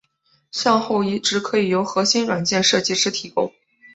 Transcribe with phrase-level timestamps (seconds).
[0.49, 3.53] 向后移植可以由核心软件设计师提供。